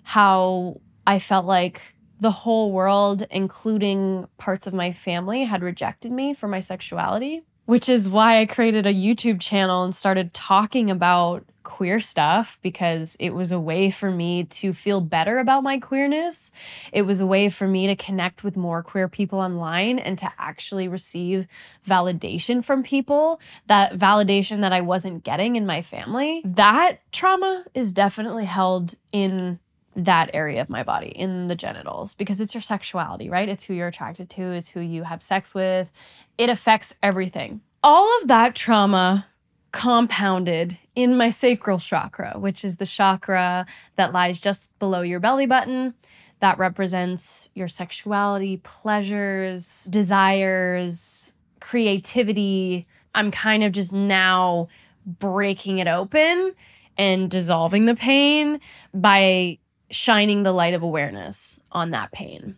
How 0.04 0.82
I 1.06 1.20
felt 1.20 1.46
like 1.46 1.82
the 2.20 2.32
whole 2.32 2.72
world, 2.72 3.26
including 3.30 4.28
parts 4.38 4.68
of 4.68 4.74
my 4.74 4.92
family, 4.92 5.44
had 5.44 5.62
rejected 5.62 6.12
me 6.12 6.34
for 6.34 6.48
my 6.48 6.60
sexuality, 6.60 7.44
which 7.66 7.90
is 7.90 8.10
why 8.10 8.40
I 8.40 8.46
created 8.46 8.86
a 8.86 8.94
YouTube 8.94 9.40
channel 9.40 9.84
and 9.84 9.94
started 9.94 10.34
talking 10.34 10.90
about 10.90 11.46
queer 11.68 12.00
stuff 12.00 12.58
because 12.62 13.18
it 13.20 13.32
was 13.32 13.52
a 13.52 13.60
way 13.60 13.92
for 13.92 14.10
me 14.10 14.46
to 14.46 14.72
feel 14.72 15.02
better 15.02 15.38
about 15.38 15.64
my 15.64 15.78
queerness. 15.78 16.54
It 16.94 17.02
was 17.02 17.20
a 17.20 17.26
way 17.26 17.50
for 17.50 17.68
me 17.68 17.88
to 17.88 17.96
connect 17.96 18.42
with 18.42 18.56
more 18.56 18.82
queer 18.82 19.10
people 19.10 19.40
online 19.40 20.00
and 20.00 20.18
to 20.20 20.32
actually 20.40 20.88
receive 20.88 21.46
validation 21.86 22.64
from 22.64 22.84
people, 22.84 23.42
that 23.68 23.98
validation 24.00 24.62
that 24.62 24.72
I 24.72 24.80
wasn't 24.80 25.26
getting 25.26 25.58
in 25.58 25.66
my 25.66 25.82
family. 25.82 26.42
That 26.46 27.00
trauma 27.12 27.66
is 27.74 27.92
definitely 27.92 28.46
held 28.46 28.96
in 29.12 29.60
that 29.98 30.30
area 30.34 30.62
of 30.62 30.70
my 30.70 30.84
body 30.84 31.08
in 31.08 31.48
the 31.48 31.56
genitals 31.56 32.14
because 32.14 32.40
it's 32.40 32.54
your 32.54 32.62
sexuality, 32.62 33.30
right? 33.30 33.50
It's 33.50 33.64
who 33.64 33.74
you're 33.74 33.88
attracted 33.88 34.30
to, 34.32 34.52
it's 34.52 34.70
who 34.70 34.80
you 34.80 35.04
have 35.04 35.24
sex 35.24 35.56
with. 35.56 35.92
It 36.38 36.50
affects 36.50 36.94
everything. 37.02 37.62
All 37.84 38.08
of 38.22 38.28
that 38.28 38.56
trauma 38.56 39.26
compounded 39.72 40.78
in 40.96 41.18
my 41.18 41.32
sacral 41.32 41.80
chakra, 41.80 42.36
which 42.38 42.64
is 42.64 42.76
the 42.76 42.86
chakra 42.86 43.66
that 43.96 44.14
lies 44.14 44.40
just 44.40 44.70
below 44.78 45.02
your 45.02 45.20
belly 45.20 45.48
button. 45.48 45.96
That 46.40 46.60
represents 46.60 47.50
your 47.56 47.68
sexuality, 47.68 48.58
pleasures, 48.58 49.86
desires, 49.86 51.34
creativity. 51.60 52.86
I'm 53.16 53.32
kind 53.32 53.64
of 53.64 53.72
just 53.72 53.92
now 53.92 54.68
breaking 55.06 55.80
it 55.80 55.88
open 55.88 56.54
and 56.98 57.32
dissolving 57.32 57.86
the 57.86 57.96
pain 57.96 58.60
by 58.94 59.58
shining 59.90 60.44
the 60.44 60.52
light 60.52 60.74
of 60.74 60.84
awareness 60.84 61.60
on 61.72 61.92
that 61.92 62.12
pain. 62.12 62.58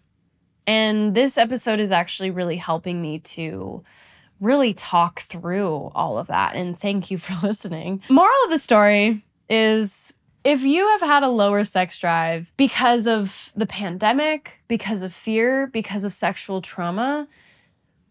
And 0.68 1.16
this 1.16 1.38
episode 1.38 1.80
is 1.80 1.92
actually 1.92 2.32
really 2.32 2.58
helping 2.58 3.02
me 3.02 3.20
to 3.20 3.84
really 4.40 4.74
talk 4.74 5.22
through 5.22 5.92
all 5.96 6.18
of 6.18 6.28
that. 6.28 6.56
And 6.56 6.80
thank 6.80 7.12
you 7.12 7.18
for 7.18 7.48
listening. 7.48 8.02
Moral 8.10 8.44
of 8.46 8.52
the 8.52 8.60
story 8.60 9.26
is 9.50 10.14
if 10.44 10.64
you 10.64 10.88
have 10.90 11.02
had 11.02 11.24
a 11.24 11.30
lower 11.30 11.64
sex 11.64 11.98
drive 11.98 12.52
because 12.56 13.08
of 13.08 13.52
the 13.56 13.66
pandemic, 13.66 14.62
because 14.68 15.02
of 15.02 15.14
fear, 15.14 15.68
because 15.68 16.04
of 16.04 16.14
sexual 16.14 16.62
trauma, 16.62 17.28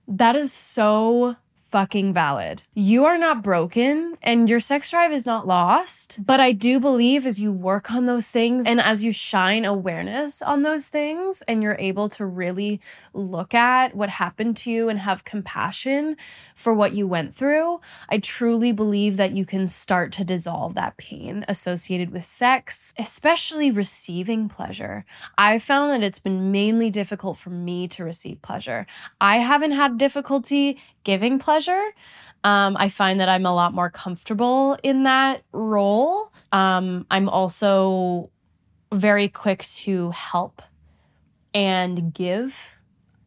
that 0.07 0.37
is 0.37 0.53
so 0.53 1.37
fucking 1.71 2.15
valid. 2.15 2.63
You 2.75 3.05
are 3.05 3.19
not 3.19 3.43
broken 3.43 4.17
and 4.23 4.49
your 4.49 4.61
sex 4.61 4.91
drive 4.91 5.13
is 5.13 5.27
not 5.27 5.47
lost. 5.47 6.19
But 6.25 6.41
I 6.41 6.53
do 6.53 6.81
believe 6.81 7.27
as 7.27 7.41
you 7.41 7.53
work 7.53 7.91
on 7.91 8.07
those 8.07 8.29
things 8.29 8.67
and 8.67 8.81
as 8.81 9.05
you 9.05 9.13
shine 9.13 9.65
awareness 9.65 10.41
on 10.41 10.63
those 10.63 10.89
things 10.89 11.43
and 11.47 11.63
you're 11.63 11.77
able 11.79 12.09
to 12.11 12.25
really 12.25 12.81
look 13.13 13.55
at 13.55 13.95
what 13.95 14.09
happened 14.09 14.57
to 14.59 14.71
you 14.71 14.89
and 14.89 14.99
have 15.01 15.25
compassion 15.25 16.17
for 16.55 16.73
what 16.73 16.93
you 16.93 17.07
went 17.07 17.35
through, 17.35 17.81
I 18.09 18.19
truly 18.19 18.73
believe 18.73 19.17
that 19.19 19.33
you 19.33 19.45
can 19.45 19.69
start 19.69 20.13
to 20.13 20.25
dissolve 20.25 20.75
that 20.75 20.97
pain 20.97 21.45
associated 21.49 22.11
with 22.11 22.25
sex, 22.25 22.95
especially 22.99 23.71
receiving 23.71 24.49
pleasure. 24.49 25.05
I've 25.37 25.63
found 25.63 25.93
that 25.93 26.07
it's 26.07 26.19
been 26.19 26.51
mainly 26.51 26.91
difficult 26.91 27.37
for 27.37 27.51
me 27.51 27.89
to 27.89 28.05
receive 28.05 28.41
pleasure. 28.41 28.87
I 29.21 29.39
haven't 29.39 29.73
had 29.73 29.99
difficulty 29.99 30.81
giving 31.05 31.39
pleasure. 31.59 31.93
Um, 32.45 32.77
I 32.79 32.89
find 32.89 33.19
that 33.19 33.29
I'm 33.29 33.45
a 33.45 33.55
lot 33.55 33.75
more 33.75 33.91
comfortable 33.91 34.79
in 34.85 35.03
that 35.03 35.43
role. 35.53 36.33
Um, 36.53 37.05
I'm 37.11 37.29
also 37.29 38.31
very 38.93 39.29
quick 39.29 39.65
to 39.65 40.11
help 40.11 40.63
and 41.53 42.15
give 42.15 42.57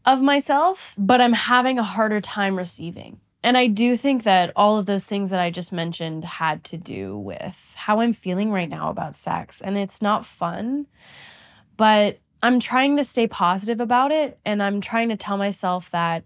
of 0.06 0.22
myself, 0.22 0.96
but 0.98 1.20
I'm 1.20 1.34
having 1.34 1.78
a 1.78 1.84
harder 1.84 2.22
time 2.22 2.58
receiving. 2.58 3.20
And 3.44 3.58
I 3.58 3.68
do 3.68 3.98
think 3.98 4.24
that 4.24 4.54
all 4.56 4.78
of 4.78 4.86
those 4.86 5.06
things 5.06 5.30
that 5.32 5.42
I 5.42 5.50
just 5.50 5.74
mentioned 5.74 6.24
had 6.24 6.64
to 6.66 6.78
do 6.78 7.18
with 7.18 7.74
how 7.76 8.00
I'm 8.00 8.14
feeling 8.14 8.50
right 8.50 8.70
now 8.70 8.90
about 8.90 9.16
sex. 9.16 9.60
And 9.60 9.78
it's 9.78 10.02
not 10.02 10.26
fun, 10.26 10.88
but 11.76 12.20
I'm 12.42 12.62
trying 12.62 12.96
to 12.96 13.04
stay 13.04 13.28
positive 13.28 13.82
about 13.82 14.12
it. 14.12 14.40
And 14.46 14.64
I'm 14.64 14.80
trying 14.80 15.10
to 15.10 15.18
tell 15.18 15.38
myself 15.38 15.92
that 15.92 16.24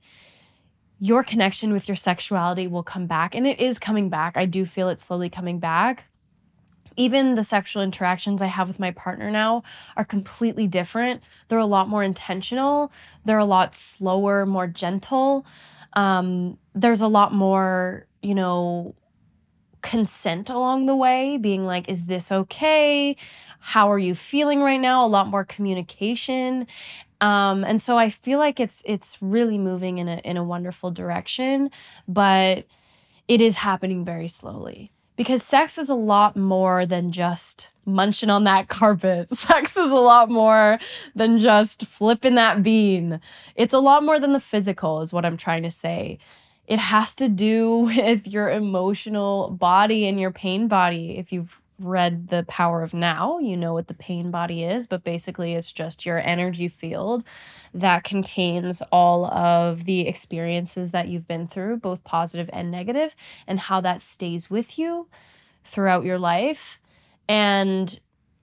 your 1.05 1.23
connection 1.23 1.71
with 1.71 1.87
your 1.87 1.95
sexuality 1.95 2.67
will 2.67 2.83
come 2.83 3.05
back. 3.05 3.35
And 3.35 3.45
it 3.45 3.59
is 3.59 3.77
coming 3.77 4.09
back. 4.09 4.37
I 4.37 4.45
do 4.45 4.65
feel 4.65 4.89
it 4.89 4.99
slowly 4.99 5.29
coming 5.29 5.59
back 5.59 6.05
even 6.97 7.35
the 7.35 7.43
sexual 7.43 7.83
interactions 7.83 8.41
I 8.41 8.47
have 8.47 8.67
with 8.67 8.79
my 8.79 8.91
partner 8.91 9.29
now 9.29 9.63
are 9.97 10.05
completely 10.05 10.67
different. 10.67 11.21
They're 11.47 11.59
a 11.59 11.65
lot 11.65 11.89
more 11.89 12.03
intentional, 12.03 12.91
they're 13.25 13.37
a 13.37 13.45
lot 13.45 13.75
slower, 13.75 14.45
more 14.45 14.67
gentle. 14.67 15.45
Um, 15.93 16.57
there's 16.73 17.01
a 17.01 17.07
lot 17.07 17.33
more, 17.33 18.07
you 18.21 18.35
know, 18.35 18.95
consent 19.81 20.49
along 20.49 20.87
the 20.87 20.95
way, 20.95 21.37
being 21.37 21.65
like, 21.65 21.87
is 21.87 22.05
this 22.05 22.31
okay? 22.31 23.15
How 23.59 23.91
are 23.91 23.99
you 23.99 24.13
feeling 24.13 24.61
right 24.61 24.79
now? 24.79 25.05
A 25.05 25.07
lot 25.07 25.27
more 25.27 25.45
communication. 25.45 26.67
Um, 27.21 27.63
and 27.63 27.81
so 27.81 27.97
I 27.97 28.09
feel 28.09 28.39
like 28.39 28.59
it's 28.59 28.83
it's 28.85 29.17
really 29.21 29.57
moving 29.57 29.97
in 29.97 30.07
a 30.07 30.17
in 30.17 30.37
a 30.37 30.43
wonderful 30.43 30.91
direction, 30.91 31.71
but 32.07 32.65
it 33.27 33.41
is 33.41 33.55
happening 33.55 34.05
very 34.05 34.27
slowly 34.27 34.91
because 35.15 35.43
sex 35.43 35.77
is 35.77 35.89
a 35.89 35.95
lot 35.95 36.35
more 36.35 36.85
than 36.85 37.11
just 37.11 37.71
munching 37.85 38.29
on 38.29 38.43
that 38.43 38.67
carpet. 38.69 39.29
Sex 39.29 39.77
is 39.77 39.91
a 39.91 39.95
lot 39.95 40.29
more 40.29 40.79
than 41.15 41.39
just 41.39 41.85
flipping 41.85 42.35
that 42.35 42.63
bean. 42.63 43.19
It's 43.55 43.73
a 43.73 43.79
lot 43.79 44.03
more 44.03 44.19
than 44.19 44.33
the 44.33 44.39
physical, 44.39 45.01
is 45.01 45.13
what 45.13 45.25
I'm 45.25 45.37
trying 45.37 45.63
to 45.63 45.71
say. 45.71 46.19
It 46.67 46.79
has 46.79 47.15
to 47.15 47.29
do 47.29 47.77
with 47.95 48.27
your 48.27 48.49
emotional 48.49 49.49
body 49.51 50.07
and 50.07 50.19
your 50.19 50.31
pain 50.31 50.67
body. 50.67 51.17
If 51.17 51.31
you've 51.31 51.61
read 51.79 52.29
The 52.29 52.43
Power 52.47 52.83
of 52.83 52.93
Now, 52.93 53.39
you 53.39 53.57
know 53.57 53.73
what 53.73 53.87
the 53.87 53.93
pain 53.93 54.31
body 54.31 54.63
is, 54.63 54.87
but 54.87 55.03
basically 55.03 55.53
it's 55.53 55.71
just 55.71 56.05
your 56.05 56.19
energy 56.19 56.67
field 56.67 57.23
that 57.73 58.03
contains 58.03 58.81
all 58.91 59.25
of 59.25 59.85
the 59.85 60.07
experiences 60.07 60.91
that 60.91 61.07
you've 61.07 61.27
been 61.27 61.47
through, 61.47 61.77
both 61.77 62.03
positive 62.03 62.49
and 62.53 62.71
negative, 62.71 63.15
and 63.47 63.59
how 63.59 63.81
that 63.81 64.01
stays 64.01 64.49
with 64.49 64.79
you 64.79 65.07
throughout 65.65 66.05
your 66.05 66.19
life. 66.19 66.79
And 67.27 67.99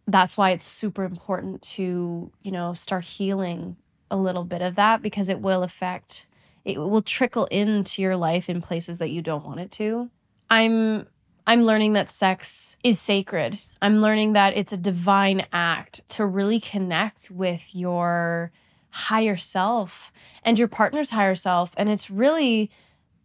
that's 0.07 0.37
why 0.37 0.51
it's 0.51 0.67
super 0.67 1.05
important 1.05 1.62
to, 1.62 2.31
you 2.43 2.53
know, 2.53 2.75
start 2.75 3.05
healing 3.05 3.77
a 4.11 4.17
little 4.17 4.45
bit 4.45 4.61
of 4.61 4.77
that 4.77 5.01
because 5.01 5.29
it 5.29 5.41
will 5.41 5.62
affect 5.62 6.27
it 6.65 6.79
will 6.79 7.03
trickle 7.03 7.47
into 7.47 8.03
your 8.03 8.17
life 8.17 8.49
in 8.49 8.62
places 8.62 8.99
that 8.99 9.11
you 9.11 9.21
don't 9.21 9.45
want 9.45 9.59
it 9.59 9.71
to. 9.73 10.11
I'm 10.49 11.09
I'm 11.46 11.64
learning 11.64 11.94
that 11.94 12.08
sex 12.08 12.76
is 12.84 13.00
sacred. 13.00 13.58
I'm 13.80 14.00
learning 14.00 14.34
that 14.34 14.56
it's 14.56 14.72
a 14.72 14.76
divine 14.76 15.46
act 15.52 16.08
to 16.11 16.25
really 16.25 16.61
connect 16.61 17.30
with 17.30 17.75
your 17.75 18.52
higher 18.90 19.37
self 19.37 20.12
and 20.44 20.58
your 20.58 20.68
partner's 20.68 21.11
higher 21.11 21.34
self. 21.34 21.72
And 21.76 21.88
it's 21.88 22.11
really, 22.11 22.70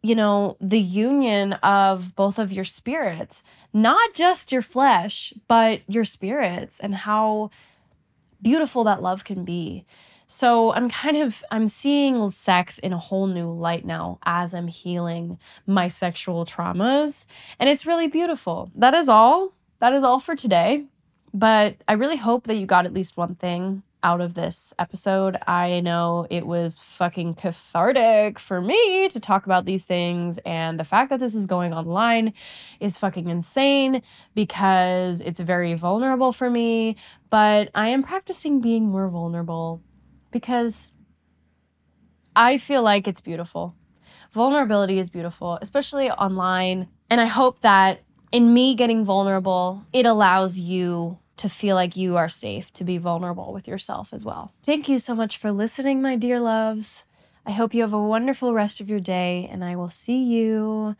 you 0.01 0.15
know, 0.15 0.57
the 0.59 0.79
union 0.79 1.53
of 1.53 2.15
both 2.15 2.39
of 2.39 2.51
your 2.51 2.65
spirits, 2.65 3.43
not 3.71 4.13
just 4.13 4.51
your 4.51 4.63
flesh, 4.63 5.33
but 5.47 5.81
your 5.87 6.05
spirits 6.05 6.79
and 6.79 6.95
how 6.95 7.51
beautiful 8.41 8.83
that 8.85 9.01
love 9.01 9.23
can 9.23 9.43
be. 9.43 9.85
So 10.27 10.73
I'm 10.73 10.89
kind 10.89 11.15
of 11.17 11.41
I'm 11.51 11.69
seeing 11.69 12.29
sex 12.31 12.79
in 12.79 12.91
a 12.91 12.97
whole 12.97 13.27
new 13.27 13.49
light 13.49 13.85
now 13.85 14.19
as 14.23 14.53
I'm 14.53 14.67
healing 14.67 15.39
my 15.65 15.87
sexual 15.87 16.45
traumas 16.45 17.25
and 17.59 17.69
it's 17.69 17.85
really 17.85 18.07
beautiful. 18.07 18.69
That 18.75 18.93
is 18.93 19.07
all. 19.07 19.53
That 19.79 19.93
is 19.93 20.03
all 20.03 20.19
for 20.19 20.35
today. 20.35 20.85
But 21.33 21.77
I 21.87 21.93
really 21.93 22.17
hope 22.17 22.47
that 22.47 22.55
you 22.55 22.65
got 22.65 22.85
at 22.85 22.93
least 22.93 23.15
one 23.15 23.35
thing 23.35 23.83
out 24.03 24.21
of 24.21 24.33
this 24.33 24.73
episode. 24.79 25.37
I 25.47 25.79
know 25.79 26.27
it 26.29 26.45
was 26.45 26.79
fucking 26.79 27.35
cathartic 27.35 28.37
for 28.39 28.61
me 28.61 29.09
to 29.09 29.19
talk 29.19 29.45
about 29.45 29.65
these 29.65 29.85
things, 29.85 30.37
and 30.45 30.79
the 30.79 30.83
fact 30.83 31.09
that 31.09 31.19
this 31.19 31.35
is 31.35 31.45
going 31.45 31.73
online 31.73 32.33
is 32.79 32.97
fucking 32.97 33.27
insane 33.27 34.01
because 34.35 35.21
it's 35.21 35.39
very 35.39 35.73
vulnerable 35.73 36.31
for 36.31 36.49
me. 36.49 36.95
But 37.29 37.69
I 37.75 37.89
am 37.89 38.03
practicing 38.03 38.61
being 38.61 38.87
more 38.87 39.09
vulnerable 39.09 39.81
because 40.31 40.91
I 42.35 42.57
feel 42.57 42.83
like 42.83 43.07
it's 43.07 43.21
beautiful. 43.21 43.75
Vulnerability 44.31 44.99
is 44.99 45.09
beautiful, 45.09 45.57
especially 45.61 46.11
online. 46.11 46.87
And 47.09 47.19
I 47.19 47.25
hope 47.25 47.61
that 47.61 48.01
in 48.31 48.53
me 48.53 48.75
getting 48.75 49.05
vulnerable, 49.05 49.85
it 49.93 50.05
allows 50.05 50.57
you 50.57 51.19
to 51.37 51.47
feel 51.47 51.75
like 51.75 51.95
you 51.95 52.17
are 52.17 52.29
safe 52.29 52.73
to 52.73 52.83
be 52.83 52.97
vulnerable 52.97 53.53
with 53.53 53.67
yourself 53.67 54.13
as 54.13 54.25
well. 54.25 54.51
Thank 54.65 54.89
you 54.89 54.99
so 54.99 55.15
much 55.15 55.37
for 55.37 55.51
listening, 55.51 56.01
my 56.01 56.15
dear 56.15 56.39
loves. 56.39 57.05
I 57.45 57.51
hope 57.51 57.73
you 57.73 57.81
have 57.81 57.93
a 57.93 58.03
wonderful 58.03 58.53
rest 58.53 58.81
of 58.81 58.89
your 58.89 58.99
day, 58.99 59.47
and 59.49 59.63
I 59.63 59.75
will 59.75 59.89
see 59.89 60.21
you 60.21 60.95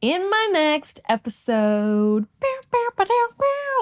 in 0.00 0.28
my 0.28 0.48
next 0.52 1.00
episode. 1.08 2.26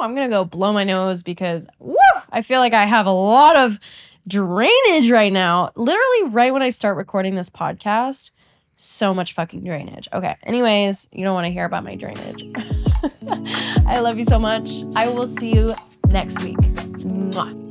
I'm 0.00 0.14
gonna 0.14 0.28
go 0.28 0.44
blow 0.44 0.72
my 0.72 0.84
nose 0.84 1.22
because 1.22 1.66
woo, 1.78 1.96
I 2.30 2.42
feel 2.42 2.60
like 2.60 2.74
I 2.74 2.84
have 2.84 3.06
a 3.06 3.10
lot 3.10 3.56
of 3.56 3.78
drainage 4.28 5.10
right 5.10 5.32
now. 5.32 5.70
Literally, 5.76 6.24
right 6.30 6.52
when 6.52 6.62
I 6.62 6.70
start 6.70 6.96
recording 6.96 7.34
this 7.34 7.50
podcast, 7.50 8.30
so 8.76 9.14
much 9.14 9.32
fucking 9.32 9.64
drainage. 9.64 10.08
Okay. 10.12 10.36
Anyways, 10.42 11.08
you 11.12 11.24
don't 11.24 11.34
want 11.34 11.46
to 11.46 11.52
hear 11.52 11.64
about 11.64 11.84
my 11.84 11.94
drainage. 11.94 12.44
I 13.86 14.00
love 14.00 14.18
you 14.18 14.24
so 14.24 14.38
much. 14.38 14.70
I 14.94 15.08
will 15.08 15.26
see 15.26 15.54
you 15.54 15.70
next 16.08 16.42
week. 16.42 16.58
Mwah. 16.58 17.65